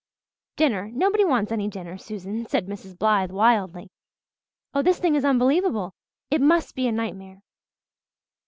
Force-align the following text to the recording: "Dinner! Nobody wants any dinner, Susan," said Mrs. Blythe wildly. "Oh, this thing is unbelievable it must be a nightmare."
"Dinner! 0.55 0.89
Nobody 0.91 1.23
wants 1.23 1.51
any 1.51 1.67
dinner, 1.67 1.95
Susan," 1.95 2.47
said 2.47 2.65
Mrs. 2.65 2.97
Blythe 2.97 3.29
wildly. 3.29 3.91
"Oh, 4.73 4.81
this 4.81 4.97
thing 4.97 5.13
is 5.13 5.23
unbelievable 5.23 5.93
it 6.31 6.41
must 6.41 6.73
be 6.73 6.87
a 6.87 6.91
nightmare." 6.91 7.43